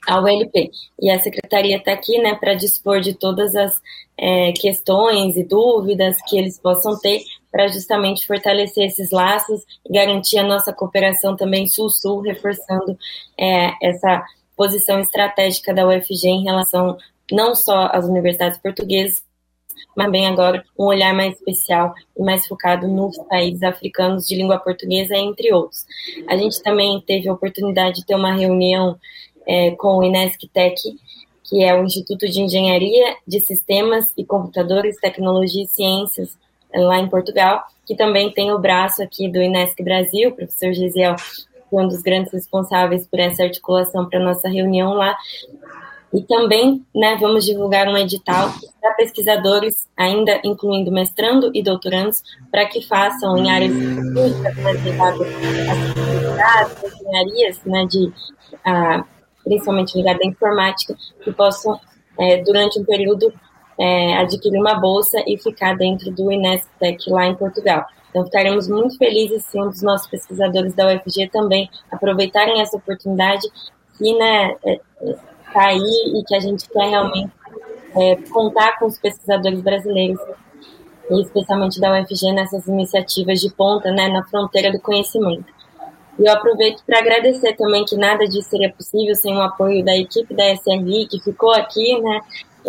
ULP. 0.08 0.72
E 1.02 1.10
a 1.10 1.20
secretaria 1.20 1.78
está 1.78 1.92
aqui 1.92 2.20
né, 2.20 2.36
para 2.36 2.54
dispor 2.54 3.00
de 3.02 3.14
todas 3.14 3.56
as 3.56 3.74
é, 4.16 4.52
questões 4.54 5.36
e 5.38 5.44
dúvidas 5.44 6.18
que 6.28 6.38
eles 6.38 6.60
possam 6.60 6.98
ter 7.00 7.22
para 7.52 7.68
justamente 7.68 8.26
fortalecer 8.26 8.86
esses 8.86 9.12
laços 9.12 9.62
e 9.86 9.94
garantir 9.94 10.38
a 10.38 10.44
nossa 10.44 10.72
cooperação 10.72 11.36
também 11.36 11.68
sul-sul, 11.68 12.22
reforçando 12.22 12.98
é, 13.38 13.72
essa 13.82 14.24
posição 14.56 15.00
estratégica 15.00 15.74
da 15.74 15.88
UFG 15.88 16.28
em 16.28 16.44
relação 16.44 16.98
não 17.32 17.56
só 17.56 17.90
às 17.92 18.06
universidades 18.06 18.60
portuguesas, 18.60 19.24
mas 19.96 20.06
também 20.06 20.28
agora 20.28 20.64
um 20.78 20.86
olhar 20.86 21.14
mais 21.14 21.36
especial 21.36 21.94
e 22.18 22.24
mais 22.24 22.48
focado 22.48 22.88
nos 22.88 23.18
países 23.28 23.64
africanos 23.64 24.28
de 24.28 24.36
língua 24.36 24.60
portuguesa, 24.60 25.16
entre 25.16 25.54
outros. 25.54 25.86
A 26.28 26.38
gente 26.38 26.62
também 26.62 27.02
teve 27.02 27.28
a 27.28 27.34
oportunidade 27.34 27.98
de 27.98 28.06
ter 28.06 28.16
uma 28.16 28.34
reunião 28.34 28.98
é, 29.48 29.72
com 29.72 29.98
o 29.98 30.04
Inesc 30.04 30.48
Tech, 30.54 30.76
que 31.44 31.64
é 31.64 31.74
o 31.74 31.84
Instituto 31.84 32.28
de 32.28 32.42
Engenharia 32.42 33.16
de 33.28 33.40
Sistemas 33.40 34.06
e 34.16 34.24
Computadores, 34.24 35.00
Tecnologia 35.00 35.64
e 35.64 35.68
Ciências 35.68 36.38
lá 36.74 37.00
em 37.00 37.10
Portugal, 37.10 37.64
que 37.86 37.96
também 37.96 38.32
tem 38.32 38.52
o 38.52 38.60
braço 38.60 39.02
aqui 39.02 39.28
do 39.28 39.42
Inesc 39.42 39.82
Brasil, 39.84 40.30
o 40.30 40.36
professor 40.36 40.74
Gisiel, 40.74 41.16
é 41.72 41.76
um 41.76 41.88
dos 41.88 42.02
grandes 42.02 42.34
responsáveis 42.34 43.06
por 43.08 43.20
essa 43.20 43.44
articulação 43.44 44.08
para 44.08 44.20
nossa 44.20 44.50
reunião 44.50 44.94
lá. 44.94 45.16
E 46.12 46.24
também 46.24 46.84
né, 46.96 47.18
vamos 47.20 47.46
divulgar 47.46 47.88
um 47.88 47.96
edital 47.96 48.52
para 48.82 48.96
pesquisadores, 48.96 49.88
ainda 49.96 50.42
incluindo 50.44 50.92
mestrando 50.92 51.52
e 51.54 51.62
doutorandos, 51.62 52.24
para 52.52 52.66
que 52.66 52.82
façam 52.88 53.38
em 53.38 53.52
áreas 53.52 53.72
específicas, 53.72 55.16
às 56.42 56.84
engenharias, 56.84 57.62
né, 57.64 57.86
de, 57.86 58.12
a, 58.66 59.04
principalmente 59.44 59.96
ligadas 59.96 60.22
à 60.24 60.28
informática, 60.28 60.96
que 61.24 61.32
possam, 61.32 61.80
é, 62.18 62.42
durante 62.42 62.80
um 62.80 62.86
período, 62.86 63.32
é, 63.80 64.18
adquirir 64.18 64.60
uma 64.60 64.76
bolsa 64.76 65.18
e 65.26 65.38
ficar 65.38 65.76
dentro 65.78 66.12
do 66.12 66.32
Inestec 66.32 67.10
lá 67.10 67.26
em 67.26 67.36
Portugal. 67.36 67.86
Então, 68.10 68.26
ficaremos 68.26 68.68
muito 68.68 68.98
felizes 68.98 69.46
se 69.46 69.60
um 69.60 69.70
dos 69.70 69.82
nossos 69.82 70.08
pesquisadores 70.08 70.74
da 70.74 70.88
UFG 70.88 71.30
também 71.30 71.70
aproveitarem 71.92 72.60
essa 72.60 72.76
oportunidade 72.76 73.48
e, 74.02 74.18
né, 74.18 74.56
é, 74.66 74.80
tá 75.54 75.68
aí 75.68 76.14
e 76.16 76.24
que 76.26 76.36
a 76.36 76.40
gente 76.40 76.68
quer 76.70 76.90
realmente 76.90 77.32
é, 77.96 78.16
contar 78.32 78.78
com 78.80 78.88
os 78.88 78.98
pesquisadores 79.00 79.62
brasileiros 79.62 80.20
e 81.10 81.22
especialmente 81.22 81.80
da 81.80 82.00
UFG 82.00 82.32
nessas 82.34 82.68
iniciativas 82.68 83.40
de 83.40 83.52
ponta, 83.54 83.92
né, 83.92 84.08
na 84.10 84.24
fronteira 84.26 84.72
do 84.72 84.80
conhecimento. 84.80 85.46
E 86.20 86.26
eu 86.26 86.34
aproveito 86.34 86.84
para 86.86 87.00
agradecer 87.00 87.54
também 87.54 87.86
que 87.86 87.96
nada 87.96 88.26
disso 88.26 88.50
seria 88.50 88.72
possível 88.72 89.16
sem 89.16 89.36
o 89.36 89.42
apoio 89.42 89.84
da 89.84 89.96
equipe 89.96 90.34
da 90.36 90.54
SRI, 90.54 91.08
que 91.08 91.20
ficou 91.24 91.52
aqui, 91.52 92.00
né, 92.02 92.20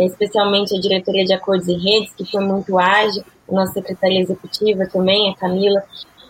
especialmente 0.06 0.76
a 0.76 0.80
diretoria 0.80 1.24
de 1.24 1.34
acordos 1.34 1.68
e 1.68 1.74
redes, 1.74 2.12
que 2.14 2.24
foi 2.24 2.42
muito 2.42 2.78
ágil, 2.78 3.24
a 3.48 3.54
nossa 3.54 3.72
secretaria 3.72 4.20
executiva 4.20 4.86
também, 4.86 5.30
a 5.30 5.36
Camila, 5.36 5.82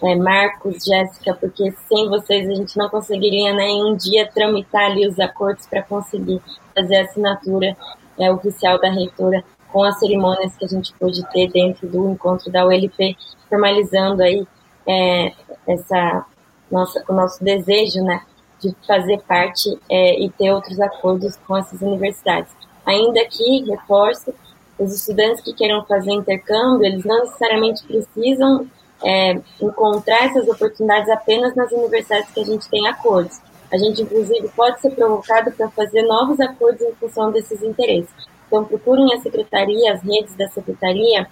é, 0.03 0.15
Marcos, 0.15 0.85
Jéssica, 0.85 1.35
porque 1.35 1.71
sem 1.89 2.09
vocês 2.09 2.49
a 2.49 2.55
gente 2.55 2.77
não 2.77 2.89
conseguiria 2.89 3.53
né, 3.53 3.69
em 3.69 3.85
um 3.85 3.97
dia 3.97 4.31
tramitar 4.33 4.91
ali 4.91 5.07
os 5.07 5.19
acordos 5.21 5.67
para 5.67 5.83
conseguir 5.83 6.41
fazer 6.75 6.97
a 6.97 7.03
assinatura 7.03 7.77
é, 8.19 8.33
oficial 8.33 8.81
da 8.81 8.91
reitora 8.91 9.45
com 9.69 9.85
as 9.85 9.99
cerimônias 9.99 10.57
que 10.57 10.65
a 10.65 10.69
gente 10.69 10.93
pôde 10.95 11.23
ter 11.31 11.49
dentro 11.51 11.87
do 11.87 12.11
encontro 12.11 12.51
da 12.51 12.67
ULP, 12.67 13.17
formalizando 13.49 14.23
aí 14.23 14.47
é, 14.87 15.33
essa 15.67 16.27
nossa, 16.71 17.05
o 17.09 17.13
nosso 17.13 17.43
desejo 17.43 18.03
né, 18.03 18.23
de 18.61 18.75
fazer 18.87 19.21
parte 19.23 19.79
é, 19.91 20.21
e 20.21 20.31
ter 20.31 20.53
outros 20.53 20.79
acordos 20.81 21.37
com 21.47 21.57
essas 21.57 21.81
universidades. 21.83 22.53
Ainda 22.91 23.25
que, 23.27 23.65
reforço, 23.71 24.35
os 24.77 24.93
estudantes 24.93 25.43
que 25.43 25.53
queiram 25.53 25.85
fazer 25.85 26.13
intercâmbio, 26.13 26.85
eles 26.85 27.05
não 27.05 27.21
necessariamente 27.21 27.85
precisam 27.85 28.67
é, 29.05 29.41
encontrar 29.61 30.27
essas 30.27 30.49
oportunidades 30.49 31.09
apenas 31.09 31.55
nas 31.55 31.71
universidades 31.71 32.31
que 32.31 32.41
a 32.41 32.45
gente 32.45 32.69
tem 32.69 32.87
acordos. 32.89 33.41
A 33.73 33.79
gente, 33.79 34.03
inclusive, 34.03 34.49
pode 34.57 34.81
ser 34.81 34.91
provocado 34.91 35.53
para 35.53 35.71
fazer 35.71 36.03
novos 36.03 36.41
acordos 36.41 36.83
em 36.83 36.93
função 36.95 37.31
desses 37.31 37.63
interesses. 37.63 38.11
Então, 38.49 38.65
procurem 38.65 39.15
a 39.15 39.21
secretaria, 39.21 39.93
as 39.93 40.03
redes 40.03 40.35
da 40.35 40.49
secretaria, 40.49 41.29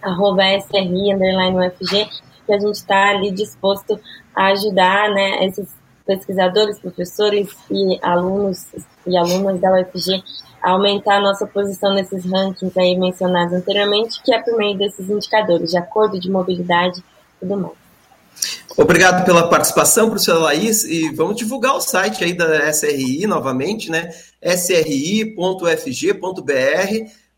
arroba 0.00 0.42
SRI, 0.58 1.12
underline 1.12 1.58
UFG, 1.58 2.08
que 2.46 2.52
a 2.54 2.58
gente 2.58 2.76
está 2.76 3.10
ali 3.10 3.30
disposto 3.30 4.00
a 4.34 4.46
ajudar 4.46 5.10
né, 5.10 5.44
esses 5.44 5.68
pesquisadores, 6.06 6.78
professores 6.78 7.54
e 7.70 7.98
alunos 8.00 8.64
e 9.06 9.14
alunas 9.14 9.60
da 9.60 9.70
UFG 9.72 10.22
aumentar 10.62 11.16
a 11.16 11.20
nossa 11.20 11.46
posição 11.46 11.94
nesses 11.94 12.24
rankings 12.24 12.78
aí 12.78 12.96
mencionados 12.96 13.54
anteriormente, 13.54 14.22
que 14.22 14.32
é 14.32 14.40
por 14.40 14.56
meio 14.56 14.76
desses 14.76 15.08
indicadores 15.08 15.70
de 15.70 15.78
acordo 15.78 16.18
de 16.18 16.30
mobilidade 16.30 17.00
e 17.00 17.40
tudo 17.40 17.56
mais. 17.56 17.88
Obrigado 18.76 19.24
pela 19.24 19.48
participação, 19.48 20.08
professora 20.08 20.38
Laís, 20.38 20.84
e 20.84 21.10
vamos 21.10 21.36
divulgar 21.36 21.74
o 21.74 21.80
site 21.80 22.22
aí 22.22 22.32
da 22.32 22.72
SRI 22.72 23.26
novamente, 23.26 23.90
né? 23.90 24.10
sri.fg.br, 24.40 25.42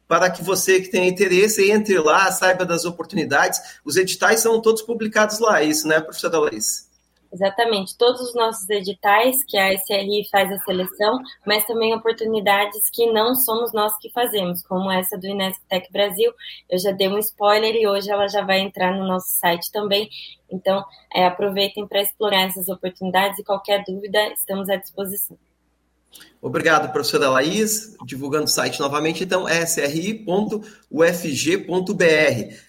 para 0.06 0.28
que 0.28 0.44
você 0.44 0.80
que 0.80 0.90
tem 0.90 1.08
interesse 1.08 1.70
entre 1.70 1.98
lá, 1.98 2.30
saiba 2.30 2.66
das 2.66 2.84
oportunidades. 2.84 3.58
Os 3.84 3.96
editais 3.96 4.40
são 4.40 4.60
todos 4.60 4.82
publicados 4.82 5.38
lá, 5.38 5.62
é 5.62 5.64
isso, 5.64 5.88
né, 5.88 6.00
professora 6.00 6.38
Laís? 6.40 6.89
Exatamente, 7.32 7.96
todos 7.96 8.20
os 8.20 8.34
nossos 8.34 8.68
editais, 8.68 9.44
que 9.44 9.56
a 9.56 9.72
SRI 9.72 10.28
faz 10.32 10.50
a 10.50 10.58
seleção, 10.58 11.20
mas 11.46 11.64
também 11.64 11.94
oportunidades 11.94 12.90
que 12.92 13.06
não 13.12 13.36
somos 13.36 13.72
nós 13.72 13.96
que 13.98 14.10
fazemos, 14.10 14.62
como 14.64 14.90
essa 14.90 15.16
do 15.16 15.28
Tech 15.68 15.90
Brasil. 15.92 16.32
Eu 16.68 16.78
já 16.78 16.90
dei 16.90 17.08
um 17.08 17.18
spoiler 17.18 17.76
e 17.76 17.86
hoje 17.86 18.10
ela 18.10 18.26
já 18.26 18.44
vai 18.44 18.58
entrar 18.58 18.92
no 18.96 19.06
nosso 19.06 19.28
site 19.38 19.70
também. 19.70 20.08
Então, 20.50 20.84
é, 21.14 21.24
aproveitem 21.24 21.86
para 21.86 22.02
explorar 22.02 22.46
essas 22.46 22.68
oportunidades 22.68 23.38
e 23.38 23.44
qualquer 23.44 23.84
dúvida, 23.86 24.32
estamos 24.32 24.68
à 24.68 24.74
disposição. 24.74 25.38
Obrigado, 26.42 26.90
professora 26.90 27.28
Laís. 27.28 27.94
Divulgando 28.06 28.44
o 28.44 28.48
site 28.48 28.80
novamente, 28.80 29.22
então, 29.24 29.46
sri.ufg.br. 29.46 30.64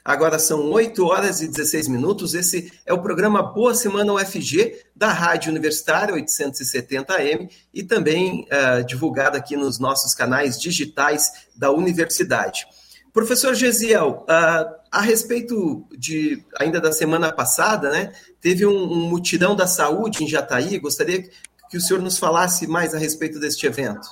Agora 0.03 0.37
são 0.37 0.69
8 0.69 1.05
horas 1.05 1.41
e 1.41 1.47
16 1.47 1.87
minutos. 1.87 2.33
Esse 2.33 2.71
é 2.85 2.93
o 2.93 3.01
programa 3.01 3.41
Boa 3.41 3.73
Semana 3.73 4.11
UFG, 4.13 4.75
da 4.93 5.13
Rádio 5.13 5.51
Universitária 5.51 6.13
870M, 6.13 7.49
e 7.73 7.81
também 7.81 8.45
uh, 8.51 8.83
divulgado 8.83 9.37
aqui 9.37 9.55
nos 9.55 9.79
nossos 9.79 10.13
canais 10.13 10.59
digitais 10.59 11.31
da 11.55 11.71
universidade. 11.71 12.65
Professor 13.13 13.53
Gesiel, 13.53 14.25
uh, 14.29 14.81
a 14.89 15.01
respeito 15.01 15.85
de 15.97 16.43
ainda 16.57 16.79
da 16.79 16.93
semana 16.93 17.31
passada, 17.31 17.89
né, 17.89 18.13
teve 18.39 18.65
um, 18.65 18.71
um, 18.71 19.09
mutirão 19.09 19.53
da 19.53 19.67
saúde 19.67 20.23
em 20.23 20.27
Jataí. 20.27 20.77
Gostaria 20.79 21.29
que 21.71 21.77
o 21.77 21.81
senhor 21.81 22.03
nos 22.03 22.19
falasse 22.19 22.67
mais 22.67 22.93
a 22.93 22.99
respeito 22.99 23.39
deste 23.39 23.65
evento. 23.65 24.07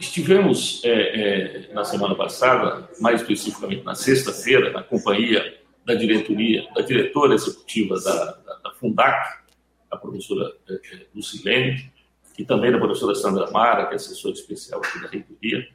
Estivemos 0.00 0.82
é, 0.84 1.68
é, 1.68 1.72
na 1.72 1.84
semana 1.84 2.14
passada, 2.14 2.90
mais 3.00 3.22
especificamente 3.22 3.84
na 3.84 3.94
sexta-feira, 3.94 4.72
na 4.72 4.82
companhia 4.82 5.58
da 5.86 5.94
diretoria, 5.94 6.66
da 6.74 6.82
diretora 6.82 7.34
executiva 7.34 7.98
da, 8.00 8.24
da, 8.32 8.54
da 8.64 8.70
Fundac, 8.72 9.38
a 9.90 9.96
professora 9.96 10.52
é, 10.68 10.74
é 10.74 11.06
Lucilene, 11.14 11.90
e 12.36 12.44
também 12.44 12.72
da 12.72 12.78
professora 12.78 13.14
Sandra 13.14 13.50
Mara, 13.50 13.86
que 13.86 13.92
é 13.92 13.96
assessora 13.96 14.34
especial 14.34 14.80
aqui 14.80 15.00
da 15.00 15.08
reitoria 15.08 15.66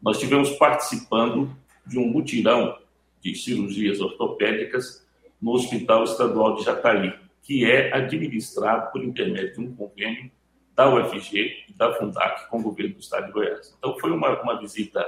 nós 0.00 0.18
tivemos 0.18 0.50
participando 0.50 1.56
de 1.86 1.98
um 1.98 2.06
mutirão 2.06 2.78
de 3.20 3.34
cirurgias 3.34 4.00
ortopédicas 4.00 5.04
no 5.40 5.52
Hospital 5.52 6.04
Estadual 6.04 6.56
de 6.56 6.64
Jataí, 6.64 7.12
que 7.46 7.64
é 7.64 7.94
administrado 7.94 8.90
por 8.90 9.04
intermédio 9.04 9.54
de 9.54 9.60
um 9.60 9.76
convênio 9.76 10.32
da 10.74 10.92
UFG 10.92 11.66
e 11.68 11.72
da 11.72 11.94
Fundac 11.94 12.48
com 12.48 12.58
o 12.58 12.62
governo 12.62 12.94
do 12.94 13.00
Estado 13.00 13.26
de 13.26 13.32
Goiás. 13.32 13.72
Então, 13.78 13.96
foi 14.00 14.10
uma, 14.10 14.42
uma 14.42 14.58
visita 14.60 15.00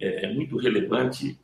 é, 0.00 0.26
é 0.26 0.34
muito 0.34 0.56
relevante, 0.56 1.38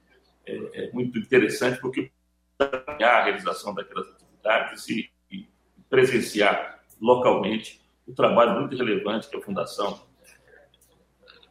é, 0.45 0.87
é, 0.87 0.93
muito 0.93 1.21
interessante, 1.21 1.81
porque 1.81 2.11
a 2.59 3.23
realização 3.23 3.73
daquelas 3.73 4.09
atividades 4.09 4.89
e, 4.89 5.09
e 5.31 5.49
presenciar 5.89 6.83
localmente 7.01 7.81
o 8.05 8.13
trabalho 8.13 8.59
muito 8.59 8.77
relevante 8.77 9.31
que 9.31 9.37
a 9.37 9.41
Fundação 9.41 10.05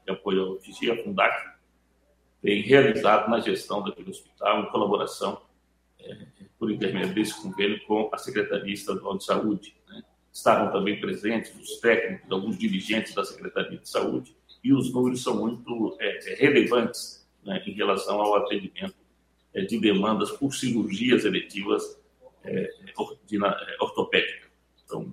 de 0.06 0.12
apoio 0.12 0.44
ao 0.44 0.60
FIGI, 0.60 0.92
a 0.92 1.04
Fundac, 1.04 1.54
tem 2.42 2.62
realizado 2.62 3.30
na 3.30 3.40
gestão 3.40 3.82
daquele 3.82 4.10
hospital, 4.10 4.60
em 4.60 4.70
colaboração 4.70 5.42
é, 6.00 6.26
por 6.64 6.72
intermédio 6.72 7.14
desse 7.14 7.42
convênio 7.42 7.78
com 7.86 8.10
a 8.14 8.18
Secretaria 8.18 8.74
Estadual 8.74 9.18
de 9.18 9.26
Saúde. 9.26 9.76
Né? 9.90 10.02
Estavam 10.32 10.72
também 10.72 10.98
presentes 10.98 11.54
os 11.60 11.78
técnicos, 11.82 12.32
alguns 12.32 12.58
dirigentes 12.58 13.14
da 13.14 13.26
Secretaria 13.26 13.78
de 13.78 13.90
Saúde, 13.90 14.34
e 14.64 14.72
os 14.72 14.94
números 14.94 15.22
são 15.22 15.36
muito 15.36 15.98
é, 16.00 16.32
é 16.32 16.36
relevantes 16.36 17.28
né, 17.44 17.62
em 17.68 17.74
relação 17.74 18.22
ao 18.22 18.38
atendimento 18.38 18.96
é, 19.54 19.64
de 19.64 19.78
demandas 19.78 20.32
por 20.32 20.54
cirurgias 20.54 21.26
eletivas 21.26 22.00
é, 22.46 22.62
é, 22.62 22.94
ortopédicas. 23.82 24.50
Então, 24.86 25.12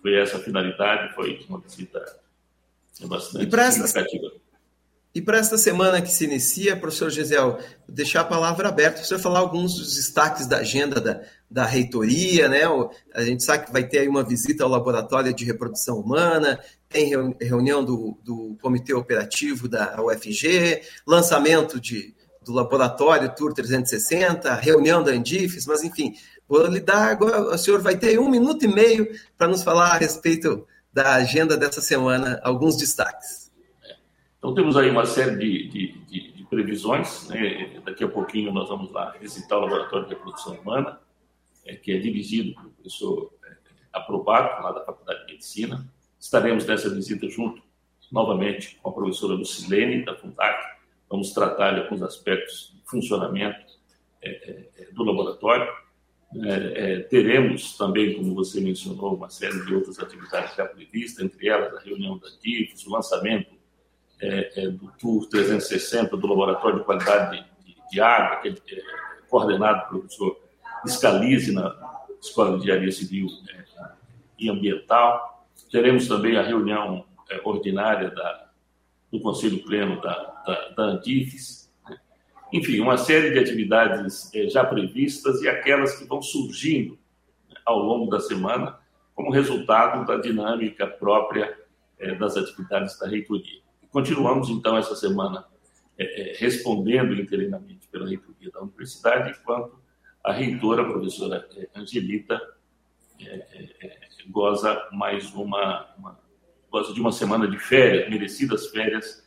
foi 0.00 0.14
essa 0.14 0.36
a 0.36 0.40
finalidade, 0.40 1.12
foi 1.16 1.44
uma 1.48 1.58
visita 1.58 2.00
é 3.00 3.06
bastante 3.06 3.56
esta, 3.56 4.04
e 5.14 5.20
para 5.20 5.38
esta 5.38 5.58
semana 5.58 6.00
que 6.00 6.10
se 6.10 6.24
inicia, 6.24 6.74
professor 6.74 7.10
Gisel, 7.10 7.58
deixar 7.86 8.22
a 8.22 8.24
palavra 8.24 8.68
aberta 8.68 8.98
para 8.98 9.04
você 9.04 9.18
falar 9.18 9.40
alguns 9.40 9.74
dos 9.74 9.96
destaques 9.96 10.46
da 10.46 10.58
agenda 10.58 10.98
da, 10.98 11.20
da 11.50 11.66
reitoria, 11.66 12.48
né? 12.48 12.62
A 13.14 13.22
gente 13.22 13.44
sabe 13.44 13.66
que 13.66 13.72
vai 13.72 13.86
ter 13.86 13.98
aí 13.98 14.08
uma 14.08 14.24
visita 14.24 14.64
ao 14.64 14.70
laboratório 14.70 15.34
de 15.34 15.44
reprodução 15.44 15.98
humana, 16.00 16.58
tem 16.88 17.12
reunião 17.38 17.84
do, 17.84 18.18
do 18.24 18.56
comitê 18.62 18.94
operativo 18.94 19.68
da 19.68 20.00
UFG, 20.02 20.80
lançamento 21.06 21.78
de, 21.78 22.14
do 22.42 22.52
laboratório 22.52 23.34
Tour 23.34 23.52
360, 23.52 24.54
reunião 24.54 25.02
da 25.02 25.12
Andifes, 25.12 25.66
mas 25.66 25.84
enfim, 25.84 26.14
vou 26.48 26.66
lhe 26.66 26.80
dar 26.80 27.10
agora, 27.10 27.54
o 27.54 27.58
senhor 27.58 27.82
vai 27.82 27.96
ter 27.96 28.18
um 28.18 28.30
minuto 28.30 28.64
e 28.64 28.68
meio 28.68 29.06
para 29.36 29.48
nos 29.48 29.62
falar 29.62 29.92
a 29.92 29.98
respeito 29.98 30.66
da 30.90 31.14
agenda 31.14 31.54
dessa 31.54 31.82
semana, 31.82 32.40
alguns 32.42 32.78
destaques. 32.78 33.41
Então, 34.42 34.54
temos 34.54 34.76
aí 34.76 34.90
uma 34.90 35.06
série 35.06 35.36
de, 35.36 35.68
de, 35.68 35.92
de, 36.00 36.32
de 36.32 36.44
previsões. 36.46 37.28
Né? 37.28 37.80
Daqui 37.84 38.02
a 38.02 38.08
pouquinho 38.08 38.50
nós 38.50 38.68
vamos 38.68 38.90
lá 38.90 39.10
visitar 39.20 39.56
o 39.56 39.60
Laboratório 39.60 40.08
de 40.08 40.14
Reprodução 40.14 40.54
Humana, 40.54 40.98
é, 41.64 41.76
que 41.76 41.92
é 41.92 41.98
dirigido 42.00 42.50
um 42.58 42.70
professor 42.70 43.32
é, 43.44 43.56
aprovado 43.92 44.60
lá 44.64 44.72
da 44.72 44.84
Faculdade 44.84 45.26
de 45.26 45.32
Medicina. 45.34 45.86
Estaremos 46.18 46.66
nessa 46.66 46.92
visita 46.92 47.28
junto, 47.28 47.62
novamente, 48.10 48.80
com 48.82 48.90
a 48.90 48.92
professora 48.92 49.34
Lucilene, 49.34 50.04
da 50.04 50.16
Fundac. 50.16 50.60
Vamos 51.08 51.32
tratar 51.32 51.74
de 51.74 51.82
alguns 51.82 52.02
aspectos 52.02 52.74
de 52.74 52.82
funcionamento 52.90 53.78
é, 54.20 54.66
é 54.76 54.88
do 54.92 55.04
laboratório 55.04 55.72
é, 56.34 56.94
é, 56.94 57.00
teremos 57.00 57.76
também, 57.76 58.14
como 58.16 58.34
você 58.34 58.60
mencionou, 58.60 59.14
uma 59.14 59.28
série 59.28 59.64
de 59.66 59.74
outras 59.74 59.98
atividades 59.98 60.56
já 60.56 60.64
previstas, 60.64 61.22
entre 61.22 61.48
elas 61.48 61.74
a 61.74 61.80
reunião 61.80 62.16
da 62.16 62.28
DIFES, 62.42 62.86
o 62.86 62.90
lançamento 62.90 63.61
é, 64.22 64.52
é 64.56 64.68
do 64.68 64.90
Tour 64.98 65.28
360 65.28 66.16
do 66.16 66.26
Laboratório 66.28 66.78
de 66.78 66.84
Qualidade 66.84 67.44
de, 67.64 67.74
de 67.90 68.00
Água, 68.00 68.40
que 68.40 68.48
é, 68.48 68.52
é 68.52 68.82
coordenado 69.28 69.88
pelo 69.88 70.00
professor 70.00 70.40
Scalise 70.86 71.52
na 71.52 71.74
Escola 72.20 72.56
de 72.56 72.62
Engenharia 72.62 72.92
Civil 72.92 73.26
é, 73.50 73.64
e 74.38 74.48
Ambiental. 74.48 75.46
Teremos 75.70 76.06
também 76.06 76.36
a 76.36 76.42
reunião 76.42 77.04
ordinária 77.44 78.10
da, 78.10 78.50
do 79.10 79.20
Conselho 79.20 79.62
Pleno 79.64 80.00
da, 80.00 80.14
da, 80.46 80.68
da 80.76 80.82
Andifes, 80.84 81.62
enfim, 82.52 82.80
uma 82.80 82.98
série 82.98 83.30
de 83.30 83.38
atividades 83.38 84.30
eh, 84.34 84.46
já 84.46 84.62
previstas 84.62 85.40
e 85.40 85.48
aquelas 85.48 85.96
que 85.96 86.04
vão 86.04 86.20
surgindo 86.20 86.98
né, 87.48 87.56
ao 87.64 87.78
longo 87.78 88.10
da 88.10 88.20
semana 88.20 88.78
como 89.14 89.30
resultado 89.30 90.06
da 90.06 90.18
dinâmica 90.18 90.86
própria 90.86 91.56
das 92.18 92.36
atividades 92.36 92.98
da 92.98 93.08
reitoria. 93.08 93.61
Continuamos, 93.92 94.48
então, 94.48 94.76
essa 94.76 94.96
semana 94.96 95.44
eh, 95.98 96.34
respondendo 96.38 97.14
interinamente 97.14 97.86
pela 97.88 98.08
reitoria 98.08 98.50
da 98.50 98.62
universidade, 98.62 99.38
enquanto 99.38 99.78
a 100.24 100.32
reitora, 100.32 100.82
a 100.82 100.86
professora 100.86 101.48
Angelita, 101.76 102.40
goza 104.30 104.88
mais 104.92 105.32
uma, 105.34 105.86
uma, 105.98 106.18
goza 106.70 106.92
de 106.94 107.00
uma 107.00 107.12
semana 107.12 107.46
de 107.46 107.58
férias, 107.58 108.08
merecidas 108.08 108.68
férias, 108.68 109.22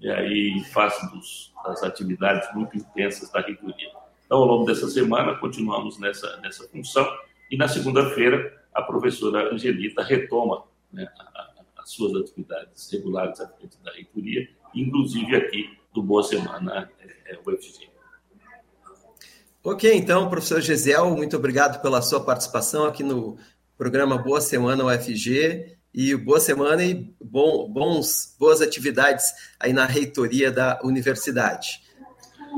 e 0.00 0.10
aí 0.10 0.64
face 0.72 1.08
dos, 1.12 1.52
das 1.64 1.82
atividades 1.82 2.48
muito 2.54 2.76
intensas 2.76 3.30
da 3.30 3.40
reitoria. 3.40 3.90
Então, 4.26 4.38
ao 4.38 4.44
longo 4.44 4.64
dessa 4.64 4.88
semana, 4.88 5.36
continuamos 5.36 5.98
nessa, 5.98 6.36
nessa 6.38 6.66
função 6.68 7.06
e 7.50 7.56
na 7.56 7.68
segunda-feira 7.68 8.62
a 8.74 8.82
professora 8.82 9.52
Angelita 9.52 10.02
retoma 10.02 10.64
né, 10.92 11.08
as 11.34 11.57
suas 11.90 12.14
atividades 12.14 12.90
regulares 12.90 13.40
à 13.40 13.48
frente 13.48 13.78
da 13.82 13.90
reitoria, 13.92 14.48
inclusive 14.74 15.34
aqui 15.36 15.78
do 15.94 16.02
Boa 16.02 16.22
Semana 16.22 16.90
é, 17.00 17.32
é, 17.32 17.38
UFG. 17.46 17.88
Ok, 19.64 19.92
então, 19.94 20.28
professor 20.28 20.60
Gesiel, 20.60 21.10
muito 21.16 21.36
obrigado 21.36 21.80
pela 21.82 22.00
sua 22.02 22.20
participação 22.20 22.84
aqui 22.84 23.02
no 23.02 23.36
programa 23.76 24.18
Boa 24.18 24.40
Semana 24.40 24.84
UFG 24.84 25.76
e 25.94 26.14
boa 26.14 26.38
semana 26.38 26.84
e 26.84 27.12
bom, 27.20 27.68
bons, 27.68 28.36
boas 28.38 28.60
atividades 28.60 29.24
aí 29.58 29.72
na 29.72 29.84
reitoria 29.84 30.52
da 30.52 30.78
universidade. 30.84 31.80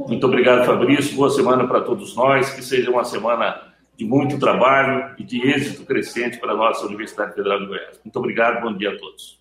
Muito 0.07 0.27
obrigado, 0.27 0.67
Fabrício. 0.67 1.17
Boa 1.17 1.31
semana 1.31 1.67
para 1.67 1.81
todos 1.83 2.15
nós. 2.17 2.51
Que 2.51 2.63
seja 2.63 2.91
uma 2.91 3.05
semana 3.05 3.70
de 4.01 4.07
muito 4.07 4.39
trabalho 4.39 5.15
e 5.19 5.23
de 5.23 5.47
êxito 5.47 5.85
crescente 5.85 6.39
para 6.39 6.53
a 6.53 6.57
nossa 6.57 6.87
Universidade 6.87 7.35
Federal 7.35 7.61
de 7.61 7.67
Goiás. 7.67 8.01
Muito 8.03 8.19
obrigado, 8.19 8.63
bom 8.63 8.75
dia 8.75 8.93
a 8.93 8.99
todos. 8.99 9.39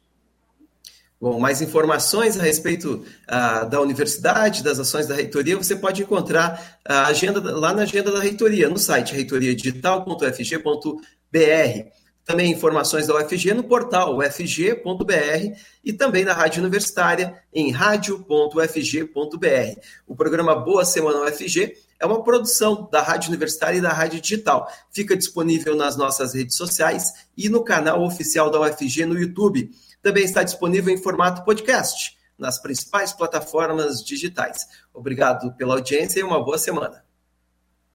Bom, 1.22 1.40
mais 1.40 1.62
informações 1.62 2.38
a 2.38 2.44
respeito 2.44 2.96
uh, 2.96 3.70
da 3.70 3.80
universidade, 3.80 4.62
das 4.62 4.78
ações 4.78 5.08
da 5.08 5.16
reitoria, 5.16 5.56
você 5.56 5.78
pode 5.78 6.02
encontrar 6.02 6.78
a 6.86 7.08
agenda 7.08 7.40
lá 7.58 7.74
na 7.74 7.84
agenda 7.84 8.12
da 8.12 8.20
reitoria, 8.20 8.68
no 8.68 8.78
site 8.78 9.16
reitoriadigital.fg.br 9.16 12.00
também 12.26 12.52
informações 12.52 13.08
da 13.08 13.16
UFG 13.16 13.54
no 13.56 13.64
portal 13.64 14.20
ufg.br 14.20 15.58
e 15.84 15.92
também 15.92 16.24
na 16.24 16.32
Rádio 16.32 16.62
Universitária 16.62 17.42
em 17.52 17.72
radio.ufg.br. 17.72 19.80
O 20.06 20.16
programa 20.16 20.54
Boa 20.54 20.86
Semana 20.86 21.22
UFG 21.22 21.89
é 22.00 22.06
uma 22.06 22.24
produção 22.24 22.88
da 22.92 23.02
Rádio 23.02 23.30
Universitária 23.30 23.78
e 23.78 23.82
da 23.82 23.92
Rádio 23.92 24.22
Digital. 24.22 24.72
Fica 24.90 25.18
disponível 25.18 25.76
nas 25.76 25.98
nossas 25.98 26.34
redes 26.34 26.56
sociais 26.56 27.28
e 27.36 27.50
no 27.50 27.64
canal 27.64 28.04
oficial 28.04 28.50
da 28.50 28.62
UFG 28.62 29.06
no 29.06 29.20
YouTube. 29.20 29.70
Também 30.02 30.24
está 30.24 30.44
disponível 30.44 30.94
em 30.94 31.02
formato 31.02 31.44
podcast 31.44 32.18
nas 32.38 32.58
principais 32.58 33.12
plataformas 33.12 34.02
digitais. 34.02 34.66
Obrigado 34.94 35.54
pela 35.58 35.74
audiência 35.74 36.22
e 36.22 36.24
uma 36.24 36.44
boa 36.44 36.58
semana. 36.58 37.09